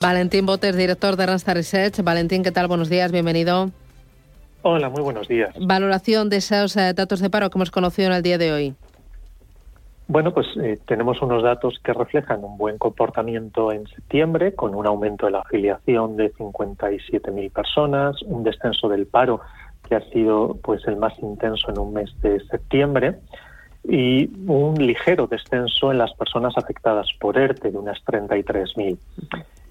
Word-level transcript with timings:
Valentín 0.00 0.46
Botes, 0.46 0.76
director 0.76 1.16
de 1.16 1.26
Randstad 1.26 1.54
Research. 1.54 2.04
Valentín, 2.04 2.44
¿qué 2.44 2.52
tal? 2.52 2.68
Buenos 2.68 2.88
días, 2.88 3.10
bienvenido. 3.10 3.72
Hola, 4.62 4.90
muy 4.90 5.02
buenos 5.02 5.26
días. 5.26 5.52
Valoración 5.60 6.30
de 6.30 6.36
esos 6.36 6.76
eh, 6.76 6.92
datos 6.94 7.18
de 7.18 7.28
paro 7.30 7.50
que 7.50 7.58
hemos 7.58 7.72
conocido 7.72 8.06
en 8.06 8.14
el 8.14 8.22
día 8.22 8.38
de 8.38 8.52
hoy. 8.52 8.74
Bueno, 10.06 10.32
pues 10.32 10.46
eh, 10.62 10.78
tenemos 10.86 11.20
unos 11.20 11.42
datos 11.42 11.80
que 11.82 11.92
reflejan 11.92 12.44
un 12.44 12.56
buen 12.56 12.78
comportamiento 12.78 13.72
en 13.72 13.88
septiembre, 13.88 14.54
con 14.54 14.76
un 14.76 14.86
aumento 14.86 15.26
de 15.26 15.32
la 15.32 15.40
afiliación 15.40 16.16
de 16.16 16.32
57.000 16.32 17.50
personas, 17.50 18.22
un 18.22 18.44
descenso 18.44 18.88
del 18.88 19.08
paro 19.08 19.40
que 19.88 19.96
ha 19.96 20.10
sido 20.10 20.58
pues 20.62 20.86
el 20.86 20.94
más 20.94 21.18
intenso 21.18 21.72
en 21.72 21.78
un 21.80 21.92
mes 21.94 22.08
de 22.22 22.38
septiembre 22.46 23.16
y 23.82 24.30
un 24.46 24.76
ligero 24.76 25.26
descenso 25.26 25.90
en 25.90 25.98
las 25.98 26.14
personas 26.14 26.52
afectadas 26.56 27.08
por 27.18 27.36
ERTE 27.36 27.72
de 27.72 27.78
unas 27.78 27.98
33.000. 28.04 28.96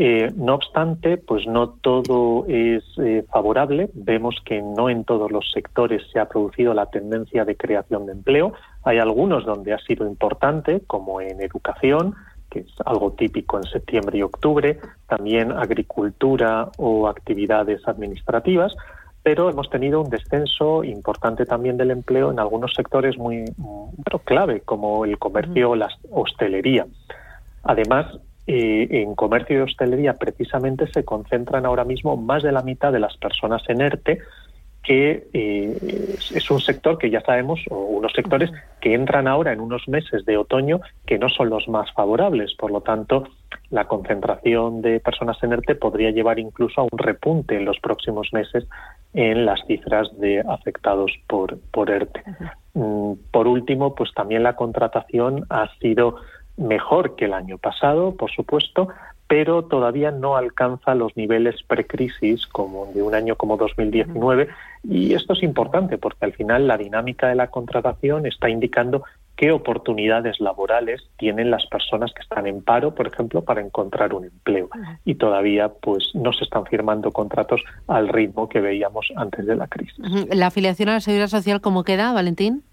Eh, 0.00 0.32
no 0.36 0.54
obstante, 0.54 1.16
pues 1.16 1.44
no 1.48 1.70
todo 1.70 2.46
es 2.46 2.84
eh, 2.98 3.24
favorable. 3.32 3.90
Vemos 3.94 4.36
que 4.44 4.62
no 4.62 4.88
en 4.88 5.02
todos 5.02 5.32
los 5.32 5.50
sectores 5.50 6.02
se 6.12 6.20
ha 6.20 6.28
producido 6.28 6.72
la 6.72 6.86
tendencia 6.86 7.44
de 7.44 7.56
creación 7.56 8.06
de 8.06 8.12
empleo. 8.12 8.52
Hay 8.84 8.98
algunos 8.98 9.44
donde 9.44 9.72
ha 9.72 9.78
sido 9.78 10.06
importante, 10.06 10.82
como 10.86 11.20
en 11.20 11.40
educación, 11.40 12.14
que 12.48 12.60
es 12.60 12.72
algo 12.86 13.10
típico 13.10 13.56
en 13.56 13.64
septiembre 13.64 14.18
y 14.18 14.22
octubre, 14.22 14.78
también 15.08 15.50
agricultura 15.50 16.70
o 16.78 17.08
actividades 17.08 17.86
administrativas, 17.88 18.76
pero 19.24 19.50
hemos 19.50 19.68
tenido 19.68 20.00
un 20.00 20.10
descenso 20.10 20.84
importante 20.84 21.44
también 21.44 21.76
del 21.76 21.90
empleo 21.90 22.30
en 22.30 22.38
algunos 22.38 22.72
sectores 22.72 23.18
muy 23.18 23.44
clave, 24.24 24.60
como 24.60 25.04
el 25.04 25.18
comercio 25.18 25.70
o 25.70 25.74
la 25.74 25.88
hostelería. 26.12 26.86
Además, 27.64 28.06
eh, 28.50 29.02
en 29.02 29.14
comercio 29.14 29.58
y 29.58 29.60
hostelería 29.60 30.14
precisamente 30.14 30.86
se 30.86 31.04
concentran 31.04 31.66
ahora 31.66 31.84
mismo 31.84 32.16
más 32.16 32.42
de 32.42 32.50
la 32.50 32.62
mitad 32.62 32.90
de 32.90 32.98
las 32.98 33.14
personas 33.18 33.62
en 33.68 33.82
ERTE, 33.82 34.20
que 34.82 35.28
eh, 35.34 36.16
es 36.34 36.50
un 36.50 36.58
sector 36.58 36.96
que 36.96 37.10
ya 37.10 37.20
sabemos, 37.20 37.60
o 37.68 37.76
unos 37.76 38.10
sectores 38.14 38.50
que 38.80 38.94
entran 38.94 39.28
ahora 39.28 39.52
en 39.52 39.60
unos 39.60 39.86
meses 39.86 40.24
de 40.24 40.38
otoño 40.38 40.80
que 41.04 41.18
no 41.18 41.28
son 41.28 41.50
los 41.50 41.68
más 41.68 41.92
favorables. 41.92 42.54
Por 42.54 42.70
lo 42.70 42.80
tanto, 42.80 43.24
la 43.68 43.86
concentración 43.86 44.80
de 44.80 44.98
personas 45.00 45.36
en 45.42 45.52
ERTE 45.52 45.74
podría 45.74 46.10
llevar 46.10 46.38
incluso 46.38 46.80
a 46.80 46.84
un 46.84 46.98
repunte 46.98 47.54
en 47.54 47.66
los 47.66 47.78
próximos 47.80 48.32
meses 48.32 48.66
en 49.12 49.44
las 49.44 49.60
cifras 49.66 50.08
de 50.18 50.40
afectados 50.40 51.12
por, 51.26 51.58
por 51.70 51.90
ERTE. 51.90 52.22
Mm, 52.72 53.12
por 53.30 53.46
último, 53.46 53.94
pues 53.94 54.14
también 54.14 54.42
la 54.42 54.56
contratación 54.56 55.44
ha 55.50 55.68
sido 55.80 56.16
mejor 56.58 57.16
que 57.16 57.26
el 57.26 57.32
año 57.32 57.56
pasado, 57.58 58.14
por 58.16 58.30
supuesto, 58.30 58.88
pero 59.28 59.64
todavía 59.64 60.10
no 60.10 60.36
alcanza 60.36 60.94
los 60.94 61.16
niveles 61.16 61.62
precrisis 61.62 62.46
como 62.46 62.86
de 62.94 63.02
un 63.02 63.14
año 63.14 63.36
como 63.36 63.56
2019 63.56 64.48
y 64.82 65.12
esto 65.12 65.34
es 65.34 65.42
importante 65.42 65.98
porque 65.98 66.24
al 66.24 66.32
final 66.32 66.66
la 66.66 66.78
dinámica 66.78 67.28
de 67.28 67.34
la 67.34 67.48
contratación 67.48 68.26
está 68.26 68.48
indicando 68.48 69.04
qué 69.36 69.52
oportunidades 69.52 70.40
laborales 70.40 71.00
tienen 71.16 71.50
las 71.50 71.64
personas 71.66 72.12
que 72.12 72.22
están 72.22 72.46
en 72.48 72.60
paro, 72.62 72.94
por 72.94 73.06
ejemplo, 73.06 73.44
para 73.44 73.60
encontrar 73.60 74.12
un 74.12 74.24
empleo. 74.24 74.68
Y 75.04 75.14
todavía 75.14 75.68
pues 75.68 76.10
no 76.14 76.32
se 76.32 76.42
están 76.42 76.66
firmando 76.66 77.12
contratos 77.12 77.62
al 77.86 78.08
ritmo 78.08 78.48
que 78.48 78.60
veíamos 78.60 79.12
antes 79.14 79.46
de 79.46 79.54
la 79.54 79.68
crisis. 79.68 79.96
¿La 80.34 80.48
afiliación 80.48 80.88
a 80.88 80.94
la 80.94 81.00
Seguridad 81.00 81.28
Social 81.28 81.60
cómo 81.60 81.84
queda, 81.84 82.12
Valentín? 82.12 82.64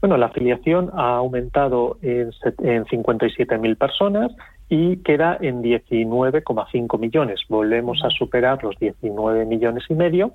Bueno, 0.00 0.16
la 0.16 0.26
afiliación 0.26 0.90
ha 0.94 1.16
aumentado 1.16 1.98
en, 2.02 2.30
en 2.62 2.84
57.000 2.84 3.76
personas 3.76 4.32
y 4.68 4.98
queda 4.98 5.38
en 5.40 5.62
19,5 5.62 6.98
millones. 6.98 7.40
Volvemos 7.48 8.04
a 8.04 8.10
superar 8.10 8.62
los 8.62 8.78
19 8.78 9.44
millones 9.46 9.84
y 9.88 9.94
medio 9.94 10.34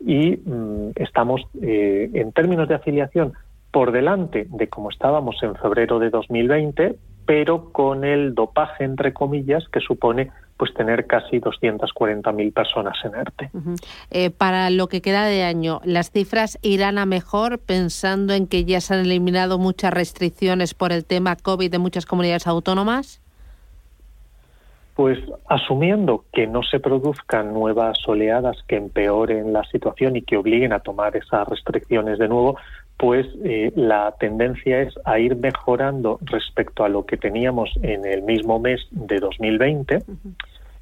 y 0.00 0.36
mm, 0.36 0.90
estamos 0.96 1.42
eh, 1.60 2.10
en 2.12 2.32
términos 2.32 2.68
de 2.68 2.74
afiliación 2.74 3.32
por 3.70 3.92
delante 3.92 4.46
de 4.50 4.68
como 4.68 4.90
estábamos 4.90 5.42
en 5.42 5.54
febrero 5.54 5.98
de 5.98 6.10
2020, 6.10 6.96
pero 7.26 7.72
con 7.72 8.04
el 8.04 8.34
dopaje 8.34 8.84
entre 8.84 9.12
comillas 9.12 9.64
que 9.68 9.80
supone 9.80 10.30
pues 10.56 10.74
tener 10.74 11.06
casi 11.06 11.40
240.000 11.40 12.52
personas 12.52 12.96
en 13.04 13.14
ERTE. 13.16 13.50
Eh, 14.10 14.30
para 14.30 14.70
lo 14.70 14.86
que 14.86 15.02
queda 15.02 15.24
de 15.24 15.42
año, 15.42 15.80
¿las 15.82 16.12
cifras 16.12 16.58
irán 16.62 16.98
a 16.98 17.06
mejor 17.06 17.58
pensando 17.58 18.32
en 18.32 18.46
que 18.46 18.64
ya 18.64 18.80
se 18.80 18.94
han 18.94 19.00
eliminado 19.00 19.58
muchas 19.58 19.92
restricciones 19.92 20.74
por 20.74 20.92
el 20.92 21.04
tema 21.04 21.34
COVID 21.34 21.68
de 21.68 21.78
muchas 21.78 22.06
comunidades 22.06 22.46
autónomas? 22.46 23.21
Pues 24.94 25.18
asumiendo 25.48 26.24
que 26.32 26.46
no 26.46 26.62
se 26.62 26.78
produzcan 26.78 27.54
nuevas 27.54 27.98
oleadas 28.06 28.58
que 28.68 28.76
empeoren 28.76 29.52
la 29.52 29.64
situación 29.64 30.16
y 30.16 30.22
que 30.22 30.36
obliguen 30.36 30.72
a 30.72 30.80
tomar 30.80 31.16
esas 31.16 31.48
restricciones 31.48 32.18
de 32.18 32.28
nuevo, 32.28 32.56
pues 32.98 33.26
eh, 33.42 33.72
la 33.74 34.14
tendencia 34.20 34.82
es 34.82 34.94
a 35.04 35.18
ir 35.18 35.34
mejorando 35.36 36.18
respecto 36.22 36.84
a 36.84 36.88
lo 36.88 37.06
que 37.06 37.16
teníamos 37.16 37.70
en 37.82 38.04
el 38.04 38.22
mismo 38.22 38.58
mes 38.58 38.86
de 38.90 39.18
2020, 39.18 40.04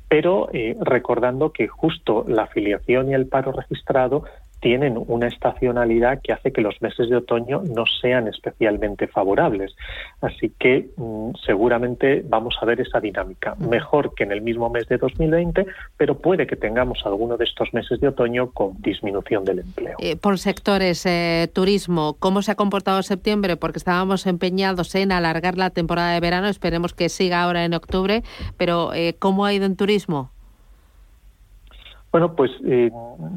pero 0.08 0.48
eh, 0.52 0.76
recordando 0.80 1.52
que 1.52 1.68
justo 1.68 2.24
la 2.26 2.42
afiliación 2.42 3.10
y 3.10 3.14
el 3.14 3.26
paro 3.26 3.52
registrado 3.52 4.24
tienen 4.60 5.02
una 5.06 5.26
estacionalidad 5.26 6.20
que 6.22 6.32
hace 6.32 6.52
que 6.52 6.60
los 6.60 6.80
meses 6.80 7.08
de 7.08 7.16
otoño 7.16 7.62
no 7.62 7.84
sean 7.86 8.28
especialmente 8.28 9.06
favorables. 9.06 9.74
Así 10.20 10.52
que 10.58 10.90
mm, 10.96 11.30
seguramente 11.44 12.22
vamos 12.28 12.56
a 12.60 12.66
ver 12.66 12.80
esa 12.80 13.00
dinámica. 13.00 13.54
Mejor 13.56 14.14
que 14.14 14.24
en 14.24 14.32
el 14.32 14.42
mismo 14.42 14.70
mes 14.70 14.86
de 14.88 14.98
2020, 14.98 15.66
pero 15.96 16.18
puede 16.18 16.46
que 16.46 16.56
tengamos 16.56 17.00
alguno 17.04 17.36
de 17.36 17.44
estos 17.44 17.72
meses 17.72 18.00
de 18.00 18.08
otoño 18.08 18.50
con 18.50 18.80
disminución 18.80 19.44
del 19.44 19.60
empleo. 19.60 19.96
Eh, 19.98 20.16
por 20.16 20.38
sectores, 20.38 21.04
eh, 21.06 21.50
turismo, 21.52 22.16
¿cómo 22.18 22.42
se 22.42 22.52
ha 22.52 22.54
comportado 22.54 23.02
septiembre? 23.02 23.56
Porque 23.56 23.78
estábamos 23.78 24.26
empeñados 24.26 24.94
en 24.94 25.12
alargar 25.12 25.56
la 25.56 25.70
temporada 25.70 26.12
de 26.12 26.20
verano, 26.20 26.48
esperemos 26.48 26.94
que 26.94 27.08
siga 27.08 27.42
ahora 27.42 27.64
en 27.64 27.74
octubre, 27.74 28.22
pero 28.56 28.92
eh, 28.94 29.16
¿cómo 29.18 29.44
ha 29.44 29.54
ido 29.54 29.66
en 29.66 29.76
turismo? 29.76 30.30
Bueno, 32.12 32.34
pues 32.34 32.50
eh, 32.64 32.90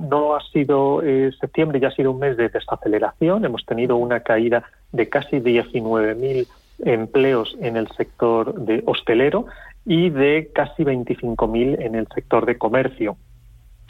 no 0.09 0.35
ha 0.35 0.41
sido 0.51 1.03
eh, 1.03 1.31
septiembre, 1.39 1.79
ya 1.79 1.89
ha 1.89 1.91
sido 1.91 2.11
un 2.11 2.19
mes 2.19 2.37
de 2.37 2.49
desaceleración. 2.49 3.45
Hemos 3.45 3.65
tenido 3.65 3.97
una 3.97 4.21
caída 4.21 4.63
de 4.91 5.09
casi 5.09 5.37
19.000 5.37 6.47
empleos 6.85 7.55
en 7.61 7.77
el 7.77 7.87
sector 7.89 8.55
de 8.55 8.81
hostelero 8.85 9.45
y 9.85 10.09
de 10.09 10.49
casi 10.53 10.83
25.000 10.83 11.81
en 11.81 11.95
el 11.95 12.07
sector 12.15 12.45
de 12.47 12.57
comercio. 12.57 13.17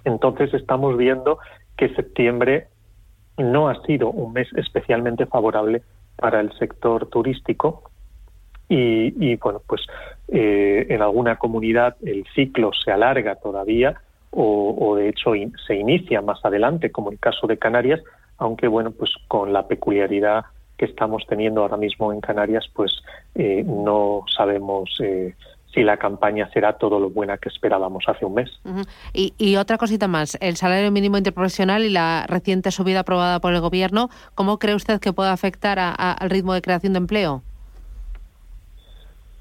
Entonces 0.04 0.54
estamos 0.54 0.98
viendo 0.98 1.40
que 1.78 1.96
septiembre 1.96 2.68
no 3.38 3.70
ha 3.70 3.82
sido 3.84 4.10
un 4.10 4.34
mes 4.34 4.50
especialmente 4.58 5.26
favorable 5.26 5.82
para 6.18 6.42
el 6.42 6.52
sector 6.58 7.08
turístico 7.08 7.90
y, 8.70 9.36
bueno, 9.36 9.62
pues 9.68 9.82
eh, 10.30 10.88
en 10.90 11.02
alguna 11.04 11.38
comunidad 11.38 11.96
el 12.04 12.26
ciclo 12.34 12.72
se 12.74 12.92
alarga 12.92 13.36
todavía 13.36 14.02
o, 14.36 14.96
de 14.96 15.10
hecho 15.10 15.32
se 15.68 15.76
inicia 15.76 16.22
más 16.22 16.44
adelante, 16.44 16.92
como 16.92 17.12
el 17.12 17.20
caso 17.20 17.48
de 17.48 17.58
Canarias, 17.58 18.02
aunque 18.38 18.68
bueno, 18.68 18.92
pues 18.92 19.12
con 19.28 19.54
la 19.54 19.68
peculiaridad 19.68 20.46
que 20.78 20.86
estamos 20.86 21.24
teniendo 21.28 21.62
ahora 21.62 21.78
mismo 21.78 22.12
en 22.12 22.20
Canarias, 22.20 22.66
pues 22.74 22.92
eh, 23.36 23.64
no 23.64 24.26
sabemos 24.36 24.90
eh, 25.04 25.36
si 25.74 25.84
la 25.84 25.98
campaña 25.98 26.50
será 26.52 26.74
todo 26.74 27.00
lo 27.00 27.10
buena 27.10 27.38
que 27.38 27.50
esperábamos 27.50 28.04
hace 28.08 28.26
un 28.26 28.36
mes. 28.36 28.50
y, 29.14 29.56
otra 29.56 29.78
cosita 29.78 30.08
más, 30.08 30.38
el 30.42 30.56
salario 30.56 30.92
mínimo 30.92 31.18
interprofesional 31.18 31.84
y 31.84 31.90
la 31.90 32.26
reciente 32.28 32.72
subida 32.72 33.02
aprobada 33.02 33.40
por 33.40 33.54
el 33.54 33.62
Gobierno, 33.62 34.10
¿cómo 34.36 34.60
cree 34.60 34.76
usted 34.76 35.00
que 35.00 35.14
puede 35.14 35.30
afectar 35.30 35.78
al 35.80 36.30
ritmo 36.30 36.54
de 36.54 36.62
creación 36.62 36.94
de 36.94 36.98
empleo? 36.98 37.44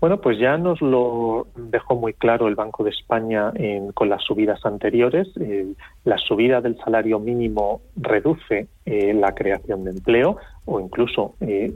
Bueno, 0.03 0.21
pues 0.21 0.37
ya 0.37 0.59
nos 0.59 0.81
lo 0.81 1.47
dejó 1.55 1.95
muy 1.95 2.13
claro 2.13 2.49
el 2.49 2.57
Banco 2.57 2.83
de 2.83 2.91
España 2.91 3.53
con 3.95 4.09
las 4.09 4.21
subidas 4.25 4.67
anteriores. 4.67 5.29
Eh, 5.41 5.75
la 6.03 6.19
subida 6.19 6.61
del 6.61 6.77
salario 6.79 7.21
mínimo 7.21 7.83
reduce 7.95 8.67
eh, 8.85 9.15
la 9.15 9.33
creación 9.33 9.85
de 9.85 9.93
empleo 9.93 10.39
o 10.65 10.81
incluso 10.81 11.37
eh, 11.41 11.73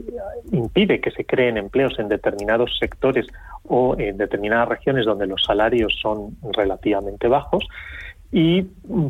impide 0.51 0.99
que 0.99 1.11
se 1.11 1.23
creen 1.23 1.55
empleos 1.55 1.97
en 1.99 2.09
determinados 2.09 2.77
sectores 2.77 3.27
o 3.63 3.95
en 3.97 4.17
determinadas 4.17 4.67
regiones 4.67 5.05
donde 5.05 5.25
los 5.25 5.41
salarios 5.45 5.97
son 6.01 6.35
relativamente 6.51 7.29
bajos 7.29 7.65
y 8.31 8.63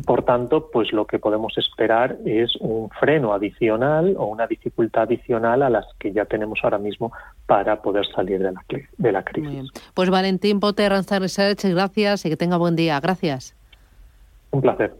por 0.06 0.24
tanto 0.24 0.70
pues 0.70 0.92
lo 0.92 1.06
que 1.06 1.18
podemos 1.18 1.56
esperar 1.58 2.18
es 2.24 2.54
un 2.60 2.88
freno 2.90 3.32
adicional 3.32 4.14
o 4.16 4.26
una 4.26 4.46
dificultad 4.46 5.04
adicional 5.04 5.62
a 5.62 5.70
las 5.70 5.86
que 5.98 6.12
ya 6.12 6.24
tenemos 6.24 6.60
ahora 6.62 6.78
mismo 6.78 7.12
para 7.46 7.82
poder 7.82 8.06
salir 8.14 8.38
de 8.38 8.52
la, 8.52 8.64
de 8.96 9.12
la 9.12 9.24
crisis. 9.24 9.70
Pues 9.94 10.10
Valentín 10.10 10.60
Potter, 10.60 10.92
Research, 10.92 11.64
gracias 11.64 12.24
y 12.26 12.30
que 12.30 12.36
tenga 12.36 12.56
buen 12.56 12.76
día. 12.76 13.00
Gracias. 13.00 13.54
Un 14.50 14.62
placer. 14.62 14.94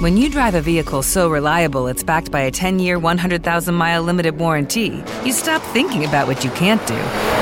When 0.00 0.16
you 0.16 0.30
drive 0.30 0.54
a 0.54 0.60
vehicle 0.60 1.02
so 1.02 1.28
reliable 1.28 1.88
it's 1.88 2.04
backed 2.04 2.30
by 2.30 2.42
a 2.42 2.52
10-year, 2.52 2.98
100,000-mile 2.98 4.02
limited 4.02 4.38
warranty, 4.38 5.02
you 5.24 5.32
stop 5.32 5.60
thinking 5.72 6.04
about 6.04 6.28
what 6.28 6.44
you 6.44 6.50
can't 6.52 6.84
do 6.86 7.41